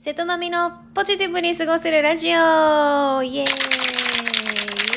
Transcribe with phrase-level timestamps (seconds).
[0.00, 2.30] 瀬戸波のポジティブに過ごせるラジオ。
[2.30, 4.87] イエーイ。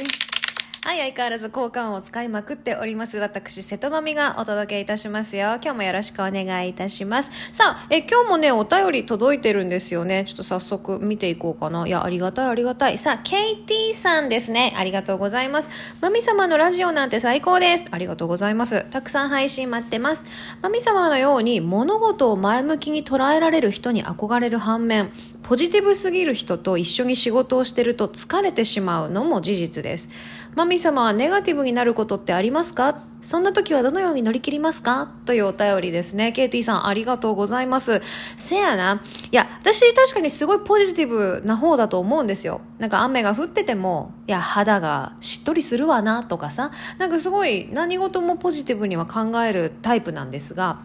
[0.83, 3.19] はい、相変わらず交換を使いまくっております。
[3.19, 5.59] 私、瀬戸まみがお届けいたしますよ。
[5.61, 7.29] 今日もよろしくお願いいたします。
[7.53, 10.25] さあ、え、今日もね、お便り届いてるんですよね。
[10.25, 11.85] ちょっと早速見ていこうかな。
[11.85, 12.97] いや、ありがたい、ありがたい。
[12.97, 14.73] さあ、ケイティさんですね。
[14.75, 15.69] ありがとうございます。
[16.01, 17.85] まみ様のラジオなんて最高です。
[17.91, 18.83] ありがとうございます。
[18.89, 20.25] たくさん配信待ってます。
[20.63, 25.11] まみ様のように物事を前向きに捉えられる人に憧れる反面、
[25.43, 30.09] ポジティブすぎる人と一緒に仕事をしてると疲れてしまうのも事実です。
[30.55, 33.03] マミ様はネガティブになることってありますか？
[33.21, 35.11] そんな時はどのように乗り切りますか？
[35.25, 36.31] というお便りですね。
[36.31, 38.01] ケイティさんありがとうございます。
[38.37, 39.03] せやな。
[39.31, 42.61] いや、私確かにすごいポジティブな方だと思うんですよ。
[42.79, 50.79] なんか雨が降ってても、いや、肌がしっとりするわなとかさ、なんかすごい何事もポジティブには考えるタイプなんですが、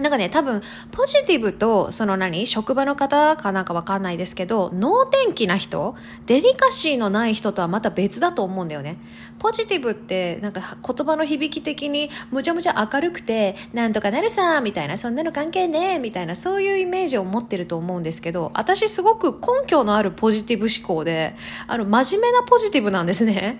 [0.00, 0.62] なんかね、多分、
[0.92, 8.98] ポジティブと、その何、職場の方かなんかわかんないですけど、能天気な人、デリカシーのない人とはまた別だと思うんだよね。
[9.40, 21.34] ポジティブって、なんか言葉の響き的に、むちゃむちゃ明るくて、なんとかなるさ、みたいな、そんなの関係ねみたいな、そういうイメージを持ってると思うんですけど、私すごく根拠のあるポジティブ思考で、
[21.66, 23.58] あの、真面目なポジティブなんですね。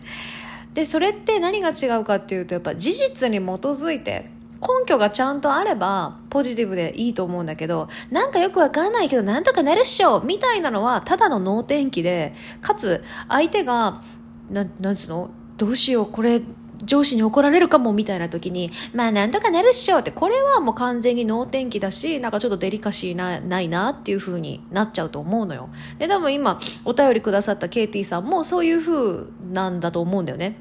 [0.74, 14.02] で、それって何が違うかっていうと、やっぱ事実に基づいて、根拠がちゃんとあればポジティブでいいと思うんだけど、なんかよくわかんないけどなんとかなるっしょみたいなのはただの脳天気で、かつ相手が、
[14.50, 16.42] ななんつうのどうしよう、これ
[16.84, 25.70] 上司に怒られるかもみたいな時に、まあなんとかなるっしょって、これはもう完全に脳天気だし、なんかちょっとデリカシーなないなっていう風になっちゃうと思うのよ。
[25.98, 30.56] で、多分今お便りくださったケイティさんもそういう風なんだと思うんだよね。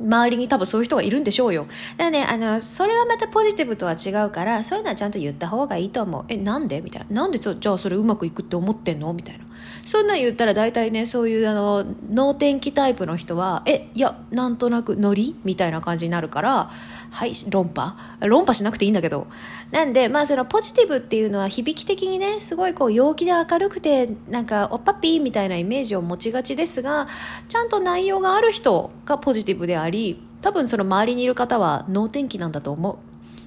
[0.00, 1.66] 周りに多分そういう人がいるんでしょうよ。
[1.96, 6.24] だからね、あの、それはまたポジティブとは違うから、そういうのはちゃんと言った方がいいと思う。
[6.28, 6.80] え、なんで？
[6.80, 7.22] みたいな。
[7.22, 9.12] なんでじゃあそれうまくいくって思ってんの？
[9.12, 9.44] みたいな。
[9.84, 15.36] そんなん言ったら大体ね、そういうあの、脳天気タイプの人は、え、いや、なんとなくノリ？
[15.44, 16.70] みたいな感じになるから、
[17.10, 17.96] はい、論破？
[18.20, 19.26] 論破しなくていいんだけど。
[19.70, 27.06] なんで、まあそのポジティブっていうのは響き的にね、すごいこう陽気で明るくて、なんかおっぱぴーみたいなイメージを持ちがちですが、
[27.48, 32.96] ちゃんと内容がある人がポジティブでありあり、多分その周りにいる方は脳天気なんだと思う。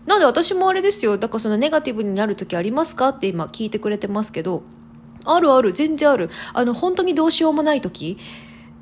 [0.08, 1.18] なので私もあれですよ。
[1.18, 3.09] だからそのネガティブになる時ありますか？
[3.09, 4.64] って今聞いてくれてますけど、
[5.26, 6.30] あるある、全然ある。
[6.54, 8.18] あの、本当にどうしようもない時、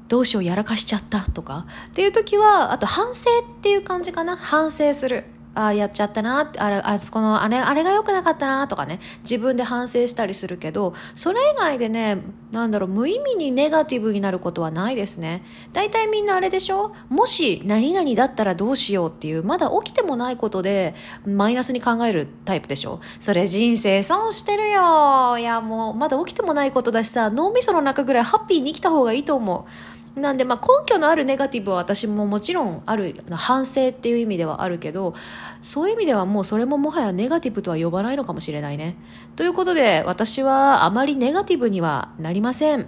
[0.07, 4.35] どうしようやらかしちゃったとか、っていう時は、あと反省っていう感じかな。
[4.35, 5.25] 反省する。
[5.53, 15.43] ああ、やっちゃったな、あれ、あそこの、あれ、あれが良くなかったな、とかね、自分で反省したりするけど、それ以外でね、なんだろう、無意味にネガティブになることはないですね。
[15.73, 16.93] 大体みんなあれでしょ？
[17.09, 20.95] もし何々だったらどうしようっていう、まだ起きてもないことで、
[21.25, 23.01] マイナスに考えるタイプでしょ？
[23.19, 25.37] それ人生損してるよ。
[25.37, 29.69] いや、もう、まだ起きてもないことだしさ、脳みその中ぐらいハッピーに生きた方がいいと思う。
[30.15, 35.13] なんで、まあ、根拠のあるネガティブは私ももちろんある、反省っていう意味ではあるけど、
[35.61, 38.97] そういう意味ではもうそれももはやネガティブとは呼ばないのかもしれないね。
[39.37, 42.81] ということで、私はあまりネガティブにはなりません。
[42.81, 42.85] っ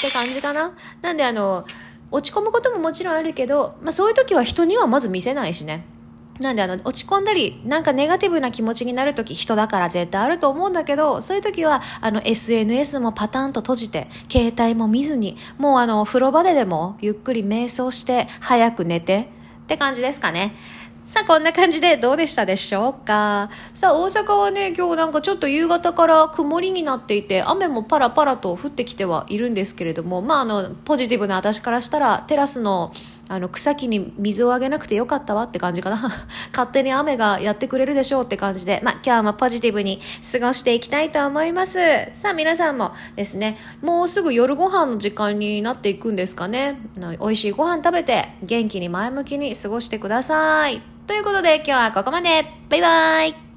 [0.00, 0.72] て感じかな。
[1.02, 1.66] なんであの、
[2.10, 5.84] 落ち込むことももちろんあるけど、まあそういう時は人にはまず見せないしね。
[6.40, 19.28] なんであの、落ち込んだり、なんかネガティブな気持ちになるとき、人だから絶対あると思うんだけど、そういうときは、あの、SNS もパタンと閉じて、携帯も見ずに、もうあの、風呂場ででも、ゆっくり瞑想して、早く寝て、
[19.64, 20.54] って感じですかね。
[21.08, 32.92] さあ、こんな感じでどうでしたでしょうかさあ、大阪はね、今日なんかちょっと夕方から曇りになっていて、雨もパラパラと降ってきてはいるんですけれども、まあ、あの、ポジティブな私からしたら、テラスの、
[33.28, 35.96] あの、草木に水をあげなくてよかったわって感じかな。
[36.52, 40.00] 勝手に雨がやってくれるでしょうって感じで、まあ、今日もポジティブに
[40.32, 41.78] 過ごしていきたいと思います。
[42.14, 46.80] さあ、皆さんもですね、もうすぐ夜ご飯の時間になっていくんですかね。
[46.96, 50.82] 美味しいご飯食べて、元気に前向きに過ごしてください。
[51.06, 52.44] ということで今日はここまで。
[52.68, 53.47] バイバイ。